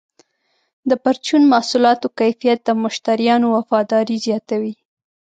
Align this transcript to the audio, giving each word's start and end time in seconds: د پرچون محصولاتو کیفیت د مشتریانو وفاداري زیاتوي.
د 0.89 0.91
پرچون 1.03 1.41
محصولاتو 1.53 2.07
کیفیت 2.19 2.59
د 2.63 2.69
مشتریانو 2.83 3.47
وفاداري 3.57 4.17
زیاتوي. 4.25 4.73